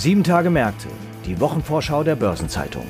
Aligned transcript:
Sieben 0.00 0.24
Tage 0.24 0.48
Märkte, 0.48 0.88
die 1.26 1.38
Wochenvorschau 1.40 2.02
der 2.02 2.16
Börsenzeitung. 2.16 2.86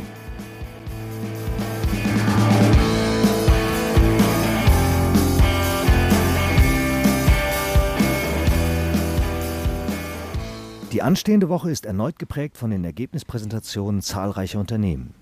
Die 10.92 11.02
anstehende 11.02 11.48
Woche 11.48 11.72
ist 11.72 11.84
erneut 11.84 12.20
geprägt 12.20 12.56
von 12.56 12.70
den 12.70 12.84
Ergebnispräsentationen 12.84 14.02
zahlreicher 14.02 14.60
Unternehmen. 14.60 15.14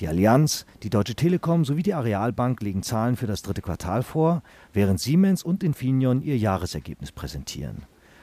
Die 0.00 0.08
Allianz, 0.08 0.64
die 0.82 0.88
Deutsche 0.88 1.16
Telekom 1.16 1.66
sowie 1.66 1.82
die 1.82 1.92
Arealbank 1.92 2.62
legen 2.62 2.82
Zahlen 2.82 3.16
für 3.16 3.26
das 3.26 3.42
dritte 3.42 3.60
Quartal 3.60 4.02
vor, 4.02 4.42
während 4.72 5.00
Siemens 5.00 5.42
und 5.42 5.62
Infineon 5.62 6.22
ihr 6.22 6.38
Jahresergebnis 6.38 7.12
präsentieren. 7.12 7.82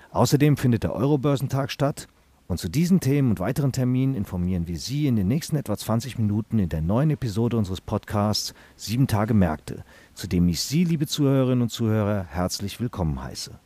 Außerdem 0.10 0.58
findet 0.58 0.82
der 0.82 0.96
Eurobörsentag 0.96 1.70
statt 1.70 2.08
und 2.54 2.60
zu 2.60 2.70
diesen 2.70 3.00
Themen 3.00 3.32
und 3.32 3.40
weiteren 3.40 3.72
Terminen 3.72 4.14
informieren 4.14 4.68
wir 4.68 4.78
Sie 4.78 5.08
in 5.08 5.16
den 5.16 5.28
nächsten 5.28 5.56
etwa 5.56 5.76
20 5.76 6.20
Minuten 6.20 6.60
in 6.60 6.70
der 6.70 6.82
neuen 6.82 7.10
Episode 7.10 7.58
unseres 7.58 7.82
Podcasts 7.82 8.54
Sieben 8.76 9.08
Tage 9.08 9.34
Märkte, 9.34 9.84
zu 10.14 10.28
dem 10.28 10.48
ich 10.48 10.62
Sie, 10.62 10.84
liebe 10.84 11.08
Zuhörerinnen 11.08 11.64
und 11.64 11.70
Zuhörer, 11.70 12.28
herzlich 12.30 12.80
willkommen 12.80 13.24
heiße. 13.24 13.60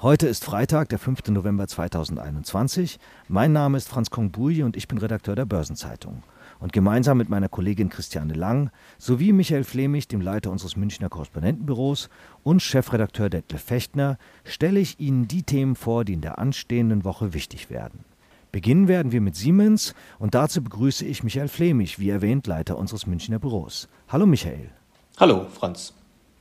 Heute 0.00 0.26
ist 0.26 0.44
Freitag, 0.44 0.88
der 0.88 0.98
5. 0.98 1.28
November 1.28 1.68
2021. 1.68 2.98
Mein 3.28 3.52
Name 3.52 3.78
ist 3.78 3.88
Franz 3.88 4.10
Kongbuji 4.10 4.64
und 4.64 4.76
ich 4.76 4.88
bin 4.88 4.98
Redakteur 4.98 5.36
der 5.36 5.46
Börsenzeitung. 5.46 6.24
Und 6.58 6.72
gemeinsam 6.72 7.18
mit 7.18 7.28
meiner 7.28 7.48
Kollegin 7.48 7.90
Christiane 7.90 8.34
Lang 8.34 8.72
sowie 8.98 9.32
Michael 9.32 9.62
Flemich, 9.62 10.08
dem 10.08 10.20
Leiter 10.20 10.50
unseres 10.50 10.74
Münchner 10.74 11.10
Korrespondentenbüros 11.10 12.10
und 12.42 12.60
Chefredakteur 12.60 13.30
Detlef 13.30 13.62
Fechtner, 13.62 14.18
stelle 14.42 14.80
ich 14.80 14.98
Ihnen 14.98 15.28
die 15.28 15.44
Themen 15.44 15.76
vor, 15.76 16.04
die 16.04 16.14
in 16.14 16.22
der 16.22 16.40
anstehenden 16.40 17.04
Woche 17.04 17.34
wichtig 17.34 17.70
werden. 17.70 18.04
Beginnen 18.52 18.86
werden 18.86 19.12
wir 19.12 19.22
mit 19.22 19.34
Siemens 19.34 19.94
und 20.18 20.34
dazu 20.34 20.62
begrüße 20.62 21.06
ich 21.06 21.24
Michael 21.24 21.48
Flemich, 21.48 21.98
wie 21.98 22.10
erwähnt, 22.10 22.46
Leiter 22.46 22.76
unseres 22.76 23.06
Münchner 23.06 23.38
Büros. 23.38 23.88
Hallo 24.08 24.26
Michael. 24.26 24.68
Hallo 25.18 25.46
Franz. 25.48 25.94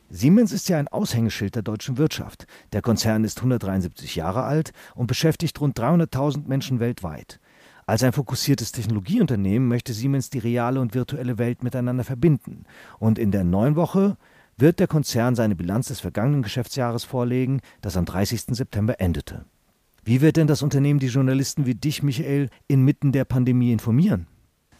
Siemens 0.10 0.52
ist 0.52 0.68
ja 0.68 0.78
ein 0.78 0.90
Aushängeschild 0.90 1.56
der 1.56 1.62
deutschen 1.62 1.98
Wirtschaft. 1.98 2.48
Der 2.74 2.82
Konzern 2.82 3.24
ist 3.24 3.38
173 3.38 4.18
Jahre 4.18 4.44
alt 4.44 4.74
und 4.94 5.08
beschäftigt 5.08 5.62
rund 5.62 5.80
300.000 5.80 6.48
Menschen 6.48 6.82
weltweit. 6.82 7.40
Als 7.86 8.04
ein 8.04 8.12
fokussiertes 8.12 8.74
Technologieunternehmen 8.74 9.70
möchte 9.70 9.94
Siemens 9.94 10.30
die 10.30 10.40
reale 10.40 10.82
und 10.82 10.94
virtuelle 10.94 11.38
Welt 11.38 11.64
miteinander 11.64 12.04
verbinden. 12.04 12.66
Und 13.00 13.20
in 13.20 13.32
der 13.32 13.46
neuen 13.46 13.78
Woche 13.78 14.18
wird 14.58 14.82
der 14.82 14.88
Konzern 14.88 15.36
seine 15.36 15.56
Bilanz 15.56 15.88
des 15.88 16.02
vergangenen 16.02 16.42
Geschäftsjahres 16.42 17.06
vorlegen, 17.06 17.62
das 17.80 17.96
am 17.96 18.04
30. 18.04 18.48
September 18.50 19.00
endete. 19.00 19.46
Wie 20.04 20.22
wird 20.22 20.38
denn 20.38 20.48
das 20.48 20.64
Unternehmen 20.64 21.00
die 21.00 21.08
Journalisten 21.08 21.66
wie 21.66 21.76
dich, 21.76 22.02
Michael, 22.02 22.50
inmitten 22.68 23.12
der 23.12 23.26
Pandemie 23.26 23.72
informieren? 23.72 24.28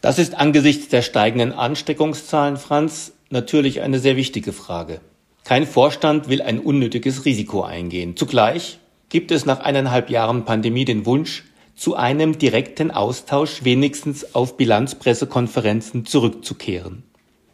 Das 0.00 0.18
ist 0.18 0.34
angesichts 0.34 0.88
der 0.88 1.02
steigenden 1.02 1.52
Ansteckungszahlen, 1.52 2.56
Franz, 2.56 3.12
natürlich 3.30 3.82
eine 3.82 4.00
sehr 4.00 4.16
wichtige 4.16 4.52
Frage. 4.52 5.00
Kein 5.44 5.66
Vorstand 5.66 6.28
will 6.28 6.42
ein 6.42 6.58
unnötiges 6.58 7.24
Risiko 7.24 7.62
eingehen. 7.62 8.16
Zugleich 8.16 8.80
gibt 9.10 9.30
es 9.30 9.46
nach 9.46 9.60
eineinhalb 9.60 10.10
Jahren 10.10 10.44
Pandemie 10.44 10.84
den 10.84 11.06
Wunsch, 11.06 11.44
zu 11.76 11.96
einem 11.96 12.38
direkten 12.38 12.90
Austausch 12.90 13.64
wenigstens 13.64 14.34
auf 14.34 14.56
Bilanzpressekonferenzen 14.56 16.04
zurückzukehren. 16.04 17.04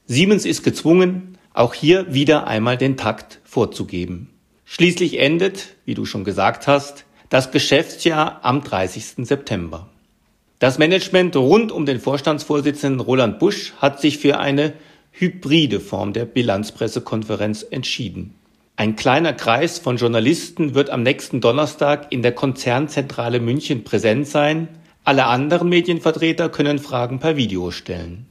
Siemens 0.06 0.44
ist 0.44 0.62
gezwungen, 0.62 1.38
auch 1.53 1.75
hier 1.75 2.12
wieder 2.12 2.47
einmal 2.47 2.78
den 2.78 2.97
Takt 2.97 3.41
vorzugeben. 3.44 4.30
Schließlich 4.64 5.19
endet, 5.19 5.77
wie 5.84 5.94
du 5.94 6.05
schon 6.05 6.25
gesagt 6.25 6.66
hast, 6.66 7.05
das 7.28 7.50
Geschäftsjahr 7.50 8.41
am 8.42 8.62
30. 8.62 9.26
September. 9.26 9.88
Das 10.58 10.78
Management 10.78 11.36
rund 11.36 11.70
um 11.70 11.86
den 11.86 12.00
Vorstandsvorsitzenden 12.00 13.00
Roland 13.00 13.38
Busch 13.38 13.75
hat 13.78 14.00
sich 14.00 14.19
für 14.19 14.38
eine 14.38 14.72
hybride 15.12 15.78
Form 15.78 16.12
der 16.12 16.25
Bilanzpressekonferenz 16.25 17.66
entschieden. 17.70 18.34
Ein 18.76 18.97
kleiner 18.97 19.32
Kreis 19.32 19.78
von 19.78 19.97
Journalisten 19.97 20.75
wird 20.75 20.91
am 20.91 21.03
nächsten 21.03 21.41
Donnerstag 21.41 22.10
in 22.10 22.22
der 22.22 22.32
Konzernzentrale 22.32 23.41
München 23.41 23.84
präsent 23.84 24.26
sein. 24.26 24.69
Alle 25.04 25.26
anderen 25.26 25.69
Medienvertreter 25.69 26.48
können 26.48 26.78
Fragen 26.78 27.19
per 27.19 27.36
Video 27.36 27.70
stellen. 27.70 28.26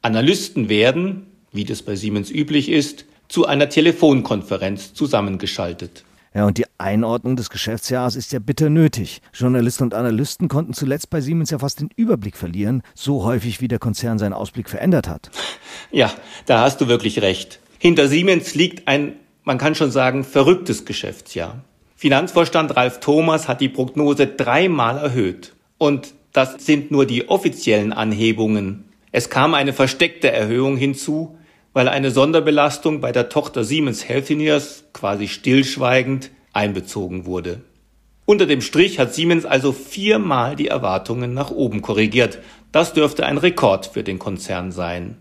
Analysten 0.00 0.68
werden, 0.68 1.26
wie 1.52 1.64
das 1.64 1.82
bei 1.82 1.96
Siemens 1.96 2.30
üblich 2.30 2.70
ist, 2.70 3.04
zu 3.28 3.46
einer 3.46 3.68
Telefonkonferenz 3.68 4.94
zusammengeschaltet. 4.94 6.04
Ja, 6.38 6.46
und 6.46 6.56
die 6.56 6.66
Einordnung 6.78 7.34
des 7.34 7.50
Geschäftsjahres 7.50 8.14
ist 8.14 8.32
ja 8.32 8.38
bitter 8.38 8.70
nötig. 8.70 9.22
Journalisten 9.34 9.82
und 9.82 9.92
Analysten 9.92 10.46
konnten 10.46 10.72
zuletzt 10.72 11.10
bei 11.10 11.20
Siemens 11.20 11.50
ja 11.50 11.58
fast 11.58 11.80
den 11.80 11.90
Überblick 11.96 12.36
verlieren, 12.36 12.84
so 12.94 13.24
häufig 13.24 13.60
wie 13.60 13.66
der 13.66 13.80
Konzern 13.80 14.20
seinen 14.20 14.34
Ausblick 14.34 14.70
verändert 14.70 15.08
hat. 15.08 15.32
Ja, 15.90 16.12
da 16.46 16.60
hast 16.60 16.80
du 16.80 16.86
wirklich 16.86 17.22
recht. 17.22 17.58
Hinter 17.80 18.06
Siemens 18.06 18.54
liegt 18.54 18.86
ein 18.86 19.14
man 19.42 19.58
kann 19.58 19.74
schon 19.74 19.90
sagen, 19.90 20.22
verrücktes 20.22 20.84
Geschäftsjahr. 20.84 21.64
Finanzvorstand 21.96 22.76
Ralf 22.76 23.00
Thomas 23.00 23.48
hat 23.48 23.60
die 23.60 23.68
Prognose 23.68 24.28
dreimal 24.28 24.98
erhöht. 24.98 25.54
Und 25.76 26.14
das 26.32 26.64
sind 26.64 26.92
nur 26.92 27.04
die 27.04 27.28
offiziellen 27.28 27.92
Anhebungen. 27.92 28.84
Es 29.10 29.28
kam 29.28 29.54
eine 29.54 29.72
versteckte 29.72 30.30
Erhöhung 30.30 30.76
hinzu, 30.76 31.37
weil 31.78 31.86
eine 31.88 32.10
Sonderbelastung 32.10 33.00
bei 33.00 33.12
der 33.12 33.28
Tochter 33.28 33.62
Siemens 33.62 34.08
Healthineers 34.08 34.82
quasi 34.92 35.28
stillschweigend 35.28 36.32
einbezogen 36.52 37.24
wurde. 37.24 37.60
Unter 38.24 38.46
dem 38.46 38.62
Strich 38.62 38.98
hat 38.98 39.14
Siemens 39.14 39.46
also 39.46 39.70
viermal 39.70 40.56
die 40.56 40.66
Erwartungen 40.66 41.34
nach 41.34 41.52
oben 41.52 41.80
korrigiert. 41.80 42.40
Das 42.72 42.94
dürfte 42.94 43.24
ein 43.26 43.38
Rekord 43.38 43.86
für 43.86 44.02
den 44.02 44.18
Konzern 44.18 44.72
sein. 44.72 45.18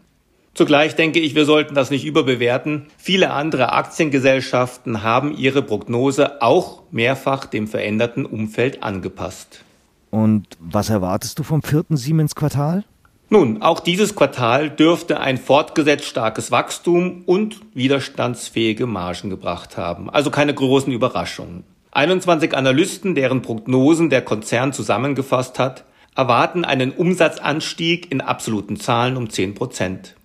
Zugleich 0.55 0.95
denke 0.95 1.19
ich, 1.19 1.35
wir 1.35 1.45
sollten 1.45 1.75
das 1.75 1.91
nicht 1.91 2.05
überbewerten. 2.05 2.87
Viele 2.97 3.29
andere 3.29 3.73
Aktiengesellschaften 3.73 5.03
haben 5.03 5.37
ihre 5.37 5.61
Prognose 5.61 6.41
auch 6.41 6.81
mehrfach 6.89 7.45
dem 7.45 7.67
veränderten 7.67 8.25
Umfeld 8.25 8.81
angepasst. 8.81 9.63
Und 10.09 10.47
was 10.59 10.89
erwartest 10.89 11.37
du 11.37 11.43
vom 11.43 11.61
vierten 11.61 11.97
Siemens-Quartal? 11.97 12.83
Nun, 13.29 13.61
auch 13.61 13.81
dieses 13.81 14.15
Quartal 14.15 14.69
dürfte 14.69 15.19
ein 15.19 15.37
fortgesetzt 15.37 16.05
starkes 16.05 16.49
Wachstum 16.49 17.23
und 17.25 17.59
widerstandsfähige 17.73 18.85
Margen 18.85 19.29
gebracht 19.29 19.75
haben. 19.75 20.09
Also 20.09 20.31
keine 20.31 20.53
großen 20.53 20.93
Überraschungen. 20.93 21.65
21 21.91 22.55
Analysten, 22.55 23.15
deren 23.15 23.41
Prognosen 23.41 24.09
der 24.09 24.21
Konzern 24.21 24.71
zusammengefasst 24.71 25.59
hat, 25.59 25.83
erwarten 26.15 26.63
einen 26.63 26.91
Umsatzanstieg 26.91 28.09
in 28.11 28.21
absoluten 28.21 28.79
Zahlen 28.79 29.17
um 29.17 29.29
10 29.29 29.55
Prozent. 29.55 30.15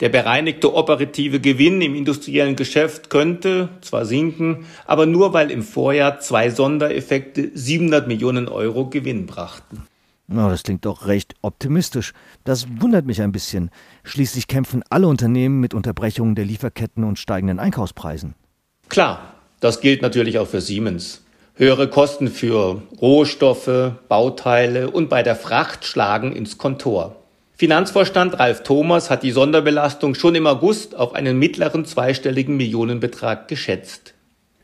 Der 0.00 0.08
bereinigte 0.08 0.74
operative 0.74 1.38
Gewinn 1.38 1.80
im 1.80 1.94
industriellen 1.94 2.56
Geschäft 2.56 3.08
könnte 3.08 3.68
zwar 3.82 4.04
sinken, 4.04 4.66
aber 4.84 5.06
nur 5.06 5.32
weil 5.32 5.52
im 5.52 5.62
Vorjahr 5.62 6.18
zwei 6.18 6.50
Sondereffekte 6.50 7.52
700 7.54 8.08
Millionen 8.08 8.48
Euro 8.48 8.86
Gewinn 8.86 9.26
brachten. 9.26 9.82
Na, 10.30 10.50
das 10.50 10.62
klingt 10.62 10.84
doch 10.84 11.06
recht 11.06 11.34
optimistisch. 11.40 12.12
Das 12.44 12.66
wundert 12.80 13.06
mich 13.06 13.22
ein 13.22 13.32
bisschen. 13.32 13.70
Schließlich 14.04 14.46
kämpfen 14.46 14.84
alle 14.90 15.08
Unternehmen 15.08 15.58
mit 15.58 15.72
Unterbrechungen 15.72 16.34
der 16.34 16.44
Lieferketten 16.44 17.02
und 17.02 17.18
steigenden 17.18 17.58
Einkaufspreisen. 17.58 18.34
Klar, 18.90 19.34
das 19.60 19.80
gilt 19.80 20.02
natürlich 20.02 20.38
auch 20.38 20.46
für 20.46 20.60
Siemens. 20.60 21.24
Höhere 21.54 21.88
Kosten 21.88 22.28
für 22.28 22.82
Rohstoffe, 23.00 23.92
Bauteile 24.08 24.90
und 24.90 25.08
bei 25.08 25.22
der 25.22 25.34
Fracht 25.34 25.86
schlagen 25.86 26.36
ins 26.36 26.58
Kontor. 26.58 27.16
Finanzvorstand 27.56 28.38
Ralf 28.38 28.62
Thomas 28.62 29.10
hat 29.10 29.22
die 29.22 29.32
Sonderbelastung 29.32 30.14
schon 30.14 30.34
im 30.34 30.46
August 30.46 30.94
auf 30.94 31.14
einen 31.14 31.38
mittleren 31.38 31.86
zweistelligen 31.86 32.56
Millionenbetrag 32.56 33.48
geschätzt. 33.48 34.14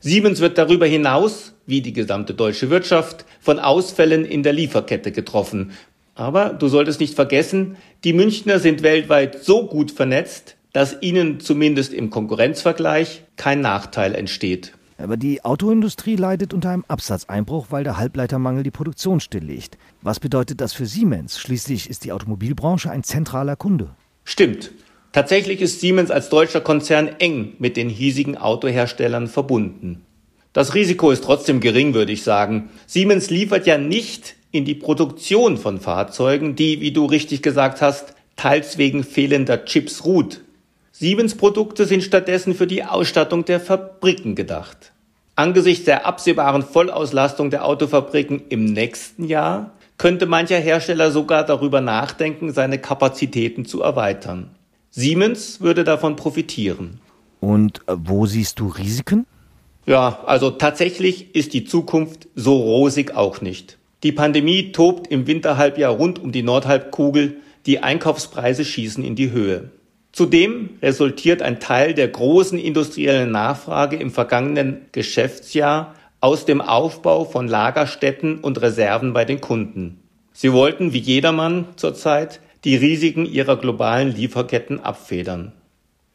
Siemens 0.04 0.40
wird 0.40 0.58
darüber 0.58 0.84
hinaus, 0.84 1.54
wie 1.64 1.80
die 1.80 1.94
gesamte 1.94 2.34
deutsche 2.34 2.68
Wirtschaft, 2.68 3.24
von 3.40 3.58
Ausfällen 3.58 4.26
in 4.26 4.42
der 4.42 4.52
Lieferkette 4.52 5.12
getroffen. 5.12 5.72
Aber 6.14 6.50
du 6.50 6.68
solltest 6.68 7.00
nicht 7.00 7.14
vergessen, 7.14 7.78
die 8.04 8.12
Münchner 8.12 8.58
sind 8.58 8.82
weltweit 8.82 9.42
so 9.42 9.66
gut 9.66 9.90
vernetzt, 9.90 10.56
dass 10.74 10.98
ihnen 11.00 11.40
zumindest 11.40 11.94
im 11.94 12.10
Konkurrenzvergleich 12.10 13.22
kein 13.36 13.62
Nachteil 13.62 14.14
entsteht. 14.14 14.74
Aber 14.98 15.16
die 15.16 15.42
Autoindustrie 15.42 16.16
leidet 16.16 16.52
unter 16.52 16.68
einem 16.68 16.84
Absatzeinbruch, 16.86 17.68
weil 17.70 17.84
der 17.84 17.96
Halbleitermangel 17.96 18.62
die 18.62 18.70
Produktion 18.70 19.20
stilllegt. 19.20 19.78
Was 20.02 20.20
bedeutet 20.20 20.60
das 20.60 20.74
für 20.74 20.84
Siemens? 20.84 21.38
Schließlich 21.38 21.88
ist 21.88 22.04
die 22.04 22.12
Automobilbranche 22.12 22.90
ein 22.90 23.04
zentraler 23.04 23.56
Kunde. 23.56 23.94
Stimmt. 24.24 24.70
Tatsächlich 25.14 25.60
ist 25.60 25.80
Siemens 25.80 26.10
als 26.10 26.28
deutscher 26.28 26.60
Konzern 26.60 27.08
eng 27.20 27.52
mit 27.60 27.76
den 27.76 27.88
hiesigen 27.88 28.36
Autoherstellern 28.36 29.28
verbunden. 29.28 30.04
Das 30.52 30.74
Risiko 30.74 31.12
ist 31.12 31.22
trotzdem 31.22 31.60
gering, 31.60 31.94
würde 31.94 32.10
ich 32.10 32.24
sagen. 32.24 32.70
Siemens 32.88 33.30
liefert 33.30 33.64
ja 33.64 33.78
nicht 33.78 34.34
in 34.50 34.64
die 34.64 34.74
Produktion 34.74 35.56
von 35.56 35.78
Fahrzeugen, 35.78 36.56
die, 36.56 36.80
wie 36.80 36.90
du 36.90 37.06
richtig 37.06 37.42
gesagt 37.42 37.80
hast, 37.80 38.14
teils 38.34 38.76
wegen 38.76 39.04
fehlender 39.04 39.64
Chips 39.66 40.04
ruht. 40.04 40.40
Siemens 40.90 41.36
Produkte 41.36 41.86
sind 41.86 42.02
stattdessen 42.02 42.52
für 42.52 42.66
die 42.66 42.82
Ausstattung 42.82 43.44
der 43.44 43.60
Fabriken 43.60 44.34
gedacht. 44.34 44.90
Angesichts 45.36 45.84
der 45.84 46.06
absehbaren 46.06 46.64
Vollauslastung 46.64 47.50
der 47.50 47.64
Autofabriken 47.64 48.42
im 48.48 48.64
nächsten 48.64 49.22
Jahr 49.26 49.74
könnte 49.96 50.26
mancher 50.26 50.58
Hersteller 50.58 51.12
sogar 51.12 51.46
darüber 51.46 51.80
nachdenken, 51.80 52.52
seine 52.52 52.80
Kapazitäten 52.80 53.64
zu 53.64 53.80
erweitern. 53.80 54.50
Siemens 54.96 55.60
würde 55.60 55.82
davon 55.82 56.14
profitieren. 56.14 57.00
Und 57.40 57.80
äh, 57.88 57.96
wo 57.96 58.26
siehst 58.26 58.60
du 58.60 58.68
Risiken? 58.68 59.26
Ja, 59.86 60.20
also 60.24 60.52
tatsächlich 60.52 61.34
ist 61.34 61.52
die 61.52 61.64
Zukunft 61.64 62.28
so 62.36 62.56
rosig 62.56 63.16
auch 63.16 63.40
nicht. 63.40 63.76
Die 64.04 64.12
Pandemie 64.12 64.70
tobt 64.70 65.08
im 65.08 65.26
Winterhalbjahr 65.26 65.90
rund 65.90 66.20
um 66.20 66.30
die 66.30 66.44
Nordhalbkugel, 66.44 67.38
die 67.66 67.80
Einkaufspreise 67.80 68.64
schießen 68.64 69.02
in 69.02 69.16
die 69.16 69.32
Höhe. 69.32 69.70
Zudem 70.12 70.70
resultiert 70.80 71.42
ein 71.42 71.58
Teil 71.58 71.94
der 71.94 72.06
großen 72.06 72.60
industriellen 72.60 73.32
Nachfrage 73.32 73.96
im 73.96 74.12
vergangenen 74.12 74.82
Geschäftsjahr 74.92 75.96
aus 76.20 76.44
dem 76.44 76.60
Aufbau 76.60 77.24
von 77.24 77.48
Lagerstätten 77.48 78.38
und 78.38 78.62
Reserven 78.62 79.12
bei 79.12 79.24
den 79.24 79.40
Kunden. 79.40 79.98
Sie 80.32 80.52
wollten 80.52 80.92
wie 80.92 81.00
jedermann 81.00 81.66
zurzeit 81.74 82.38
die 82.64 82.76
Risiken 82.76 83.26
ihrer 83.26 83.56
globalen 83.56 84.14
Lieferketten 84.14 84.80
abfedern. 84.80 85.52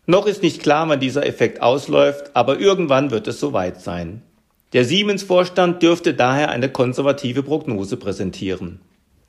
Noch 0.08 0.26
ist 0.26 0.42
nicht 0.42 0.62
klar, 0.62 0.90
wann 0.90 1.00
dieser 1.00 1.26
Effekt 1.26 1.62
ausläuft, 1.62 2.32
aber 2.34 2.60
irgendwann 2.60 3.12
wird 3.12 3.28
es 3.28 3.40
soweit 3.40 3.80
sein. 3.82 4.24
Der 4.74 4.84
Siemens-Vorstand 4.84 5.82
dürfte 5.84 6.14
daher 6.14 6.50
eine 6.50 6.70
konservative 6.70 7.44
Prognose 7.44 7.98
präsentieren. 7.98 8.80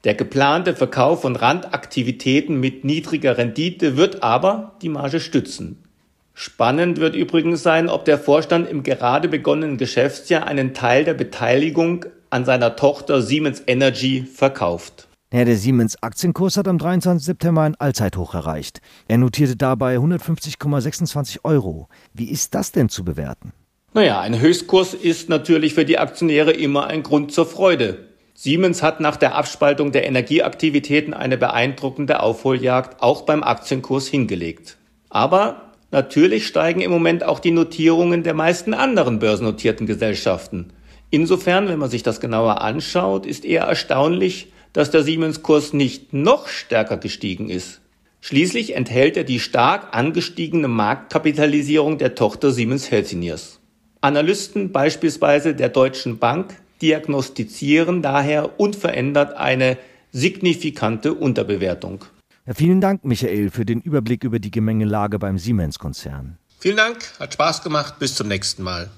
Der 0.05 0.14
geplante 0.14 0.75
Verkauf 0.75 1.20
von 1.20 1.37
Randaktivitäten 1.37 2.58
mit 2.58 2.84
niedriger 2.84 3.37
Rendite 3.37 3.99
wird 3.99 4.22
aber 4.22 4.76
die 4.81 4.88
Marge 4.88 5.20
stützen. 5.20 5.84
Spannend 6.32 7.00
wird 7.00 7.14
übrigens 7.14 7.62
sein, 7.62 7.90
ob 7.90 8.06
der 8.06 8.19
Vorstand 8.19 8.67
im 8.70 8.82
gerade 8.82 9.28
begonnenen 9.28 9.76
Geschäftsjahr 9.76 10.46
einen 10.46 10.72
Teil 10.72 11.05
der 11.05 11.12
Beteiligung 11.12 12.06
an 12.31 12.46
seiner 12.46 12.76
Tochter 12.76 13.20
Siemens 13.20 13.62
Energy 13.67 14.22
verkauft. 14.22 15.09
Der 15.32 15.56
Siemens 15.56 16.03
Aktienkurs 16.03 16.56
hat 16.56 16.67
am 16.67 16.77
23. 16.77 17.25
September 17.25 17.62
ein 17.62 17.77
Allzeithoch 17.77 18.35
erreicht. 18.35 18.81
Er 19.06 19.17
notierte 19.17 19.55
dabei 19.55 19.97
150,26 19.97 21.44
Euro. 21.44 21.88
Wie 22.12 22.29
ist 22.31 22.56
das 22.56 22.73
denn 22.73 22.88
zu 22.88 23.05
bewerten? 23.05 23.53
Naja, 23.94 24.21
ein 24.21 24.41
Höchstkurs 24.41 24.93
ist 24.93 25.29
natürlich 25.29 25.75
für 25.75 25.85
die 25.85 25.99
Aktionäre 25.99 26.50
immer 26.50 26.88
ein 26.88 27.05
Grund 27.05 27.31
zur 27.31 27.47
Freude. 27.47 28.09
Siemens 28.35 28.82
hat 28.82 28.99
nach 28.99 29.17
der 29.17 29.37
Abspaltung 29.37 29.93
der 29.93 30.05
Energieaktivitäten 30.05 31.15
eine 31.15 31.38
beeindruckende 31.38 32.21
Aufholjagd 32.21 33.00
auch 33.00 33.23
beim 33.23 33.44
Aktienkurs 33.44 34.09
hingelegt. 34.09 34.79
Aber 35.11 35.75
natürlich 35.93 36.47
steigen 36.49 36.81
im 36.81 36.91
Moment 36.91 37.23
auch 37.23 37.38
die 37.38 37.53
Notierungen 37.53 38.25
der 38.25 38.35
meisten 38.35 38.75
anderen 38.75 39.21
börsennotierten 39.21 39.87
Gesellschaften. 39.87 40.73
Insofern, 41.11 41.69
wenn 41.69 41.79
man 41.79 41.91
sich 41.91 42.03
das 42.03 42.21
genauer 42.21 42.62
anschaut, 42.62 43.27
ist 43.27 43.44
eher 43.44 43.65
erstaunlich, 43.65 44.53
dass 44.72 44.90
der 44.90 45.02
Siemens-Kurs 45.02 45.72
nicht 45.72 46.12
noch 46.12 46.49
stärker 46.49 46.96
gestiegen 46.96 47.49
ist. 47.49 47.81
Schließlich 48.20 48.76
enthält 48.76 49.17
er 49.17 49.25
die 49.25 49.40
stark 49.40 49.88
angestiegene 49.96 50.69
Marktkapitalisierung 50.69 51.99
der 51.99 52.14
Tochter 52.14 52.50
Siemens 52.50 52.90
Healthineers. 52.90 53.61
Analysten 54.02 54.72
beispielsweise 54.72 55.55
der 55.55 55.70
Deutschen 55.70 56.19
Bank 56.19 56.55
diagnostizieren 56.82 58.02
daher 58.02 58.61
unverändert 58.61 59.37
eine 59.37 59.78
signifikante 60.12 61.14
Unterbewertung. 61.14 62.05
Ja, 62.46 62.55
vielen 62.55 62.81
Dank, 62.81 63.05
Michael, 63.05 63.50
für 63.50 63.64
den 63.64 63.81
Überblick 63.81 64.25
über 64.25 64.38
die 64.38 64.50
Gemengelage 64.50 65.19
beim 65.19 65.38
Siemens-Konzern. 65.38 66.38
Vielen 66.58 66.76
Dank, 66.76 66.99
hat 67.19 67.32
Spaß 67.34 67.62
gemacht. 67.62 67.99
Bis 67.99 68.14
zum 68.14 68.28
nächsten 68.28 68.62
Mal. 68.62 68.90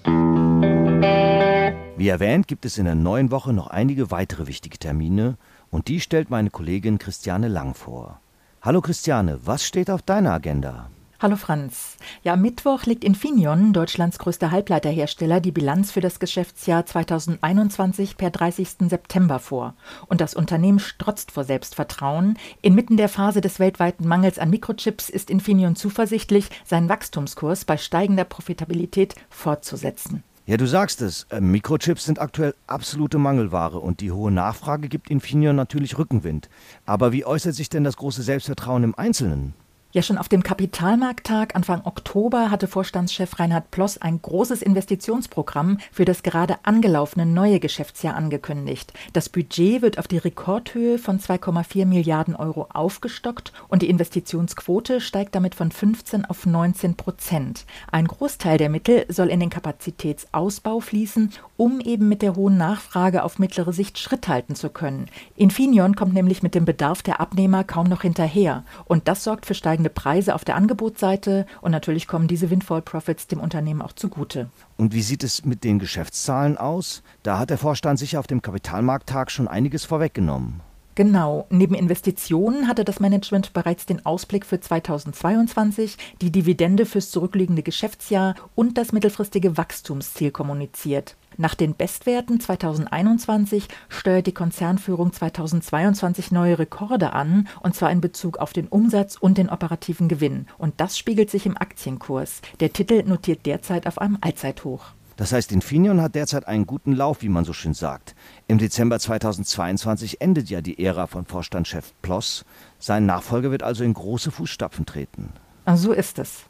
Wie 1.96 2.08
erwähnt, 2.08 2.48
gibt 2.48 2.64
es 2.64 2.78
in 2.78 2.86
der 2.86 2.94
neuen 2.94 3.30
Woche 3.30 3.52
noch 3.52 3.69
einige 3.69 4.10
weitere 4.10 4.46
wichtige 4.46 4.78
Termine 4.78 5.36
und 5.72 5.88
die 5.88 6.00
stellt 6.00 6.30
meine 6.30 6.50
Kollegin 6.50 6.98
Christiane 6.98 7.48
Lang 7.48 7.74
vor. 7.74 8.20
Hallo 8.60 8.80
Christiane, 8.80 9.40
was 9.44 9.64
steht 9.64 9.90
auf 9.90 10.02
deiner 10.02 10.32
Agenda? 10.32 10.90
Hallo 11.19 11.36
Franz. 11.36 11.96
Ja, 12.24 12.32
am 12.32 12.42
Mittwoch 12.42 12.84
legt 12.84 13.04
Infineon, 13.04 13.72
Deutschlands 13.72 14.19
größter 14.19 14.50
Halbleiterhersteller, 14.50 15.40
die 15.40 15.52
Bilanz 15.52 15.92
für 15.92 16.00
das 16.00 16.19
Geschäftsjahr 16.19 16.84
2021 16.84 18.16
per 18.16 18.30
30. 18.30 18.88
September 18.88 19.38
vor. 19.38 19.74
Und 20.08 20.20
das 20.20 20.34
Unternehmen 20.34 20.80
strotzt 20.80 21.30
vor 21.30 21.44
Selbstvertrauen. 21.44 22.36
Inmitten 22.60 22.96
der 22.96 23.08
Phase 23.08 23.40
des 23.40 23.60
weltweiten 23.60 24.06
Mangels 24.06 24.40
an 24.40 24.50
Mikrochips 24.50 25.08
ist 25.08 25.30
Infineon 25.30 25.76
zuversichtlich, 25.76 26.50
seinen 26.64 26.88
Wachstumskurs 26.88 27.64
bei 27.64 27.76
steigender 27.76 28.24
Profitabilität 28.24 29.14
fortzusetzen. 29.30 30.24
Ja, 30.52 30.58
du 30.58 30.66
sagst 30.66 31.00
es. 31.00 31.22
Äh, 31.31 31.40
Mikrochips 31.40 32.04
sind 32.04 32.20
aktuell 32.20 32.54
absolute 32.66 33.16
Mangelware 33.16 33.78
und 33.78 34.00
die 34.02 34.12
hohe 34.12 34.31
Nachfrage 34.31 34.90
gibt 34.90 35.08
Infineon 35.08 35.56
natürlich 35.56 35.96
Rückenwind. 35.96 36.50
Aber 36.84 37.10
wie 37.10 37.25
äußert 37.25 37.54
sich 37.54 37.70
denn 37.70 37.84
das 37.84 37.96
große 37.96 38.20
Selbstvertrauen 38.20 38.84
im 38.84 38.94
Einzelnen? 38.94 39.54
Ja, 39.94 40.00
schon 40.00 40.16
auf 40.16 40.30
dem 40.30 40.42
Kapitalmarkttag 40.42 41.54
Anfang 41.54 41.82
Oktober 41.84 42.50
hatte 42.50 42.66
Vorstandschef 42.66 43.38
Reinhard 43.38 43.70
Ploss 43.70 43.98
ein 43.98 44.22
großes 44.22 44.62
Investitionsprogramm 44.62 45.76
für 45.92 46.06
das 46.06 46.22
gerade 46.22 46.56
angelaufene 46.62 47.26
neue 47.26 47.60
Geschäftsjahr 47.60 48.16
angekündigt. 48.16 48.94
Das 49.12 49.28
Budget 49.28 49.82
wird 49.82 49.98
auf 49.98 50.08
die 50.08 50.16
Rekordhöhe 50.16 50.96
von 50.96 51.20
2,4 51.20 51.84
Milliarden 51.84 52.34
Euro 52.34 52.68
aufgestockt 52.72 53.52
und 53.68 53.82
die 53.82 53.90
Investitionsquote 53.90 55.02
steigt 55.02 55.34
damit 55.34 55.54
von 55.54 55.70
15 55.70 56.24
auf 56.24 56.46
19 56.46 56.94
Prozent. 56.94 57.66
Ein 57.90 58.06
Großteil 58.06 58.56
der 58.56 58.70
Mittel 58.70 59.04
soll 59.10 59.28
in 59.28 59.40
den 59.40 59.50
Kapazitätsausbau 59.50 60.80
fließen, 60.80 61.32
um 61.58 61.80
eben 61.80 62.08
mit 62.08 62.22
der 62.22 62.34
hohen 62.34 62.56
Nachfrage 62.56 63.22
auf 63.24 63.38
mittlere 63.38 63.74
Sicht 63.74 63.98
Schritt 63.98 64.26
halten 64.26 64.54
zu 64.54 64.70
können. 64.70 65.10
Infineon 65.36 65.96
kommt 65.96 66.14
nämlich 66.14 66.42
mit 66.42 66.54
dem 66.54 66.64
Bedarf 66.64 67.02
der 67.02 67.20
Abnehmer 67.20 67.62
kaum 67.62 67.90
noch 67.90 68.00
hinterher 68.00 68.64
und 68.86 69.06
das 69.06 69.22
sorgt 69.22 69.44
für 69.44 69.52
steigende 69.52 69.81
Preise 69.90 70.34
auf 70.34 70.44
der 70.44 70.56
Angebotsseite 70.56 71.46
und 71.61 71.70
natürlich 71.70 72.06
kommen 72.06 72.29
diese 72.29 72.50
Windfall 72.50 72.82
Profits 72.82 73.26
dem 73.26 73.40
Unternehmen 73.40 73.82
auch 73.82 73.93
zugute. 73.93 74.49
Und 74.76 74.94
wie 74.94 75.02
sieht 75.02 75.25
es 75.25 75.44
mit 75.44 75.64
den 75.64 75.79
Geschäftszahlen 75.79 76.56
aus? 76.56 77.02
Da 77.23 77.38
hat 77.38 77.50
der 77.50 77.58
Vorstand 77.58 77.99
sicher 77.99 78.19
auf 78.19 78.26
dem 78.26 78.43
Kapitalmarkttag 78.43 79.31
schon 79.31 79.49
einiges 79.49 79.84
vorweggenommen. 79.84 80.61
Genau. 80.94 81.46
Neben 81.49 81.75
Investitionen 81.75 82.69
hatte 82.69 82.84
das 82.84 83.00
Management 83.00 83.55
bereits 83.55 83.87
den 83.87 84.05
Ausblick 84.05 84.44
für 84.44 84.61
2022, 84.61 85.96
die 86.20 86.31
Dividende 86.31 86.84
fürs 86.84 87.11
zurückliegende 87.11 87.62
Geschäftsjahr 87.62 88.34
und 88.55 88.77
das 88.77 88.93
mittelfristige 88.93 89.56
Wachstumsziel 89.56 90.31
kommuniziert. 90.31 91.17
Nach 91.36 91.55
den 91.55 91.74
Bestwerten 91.74 92.41
2021 92.41 93.69
steuert 93.89 94.27
die 94.27 94.34
Konzernführung 94.34 95.12
2022 95.12 96.32
neue 96.32 96.58
Rekorde 96.58 97.12
an, 97.12 97.48
und 97.60 97.74
zwar 97.74 97.91
in 97.91 98.01
Bezug 98.01 98.39
auf 98.39 98.53
den 98.53 98.69
Umsatz 98.69 99.17
und 99.17 99.39
den 99.39 99.48
operativen 99.48 100.08
Gewinn. 100.08 100.46
Und 100.58 100.81
das 100.81 100.98
spiegelt 100.98 101.31
sich 101.31 101.46
im 101.46 101.56
Aktienkurs. 101.56 102.43
Der 102.60 102.72
Titel 102.72 103.03
notiert 103.05 103.46
derzeit 103.46 103.86
auf 103.86 103.98
einem 103.98 104.19
Allzeithoch. 104.20 104.93
Das 105.17 105.32
heißt, 105.32 105.53
Infineon 105.53 106.01
hat 106.01 106.15
derzeit 106.15 106.48
einen 106.48 106.67
guten 106.67 106.93
Lauf, 106.93 107.22
wie 107.22 107.29
man 107.29 107.44
so 107.44 107.53
schön 107.53 107.74
sagt. 107.74 108.15
Im 108.48 108.58
Dezember 108.58 108.98
2022 108.98 110.20
endet 110.20 110.51
ja 110.51 110.60
die 110.60 110.82
Ära 110.84 111.06
von 111.06 111.27
Vorstandschef 111.27 111.93
Ploss. 112.03 112.44
Sein 112.79 113.06
Nachfolger 113.06 113.51
wird 113.51 113.62
also 113.62 113.84
in 113.84 113.94
große 113.94 114.31
Fußstapfen 114.31 114.86
treten. 114.86 115.31
So 115.77 115.93
ist 115.93 116.19
es. 116.19 116.44